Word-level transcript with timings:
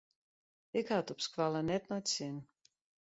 Ik 0.79 0.87
ha 0.91 0.97
it 1.03 1.13
op 1.13 1.19
skoalle 1.27 1.61
net 1.63 1.83
nei 1.89 2.01
it 2.01 2.11
sin. 2.15 2.35